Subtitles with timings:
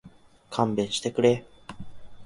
[0.49, 1.45] 勘弁してくれ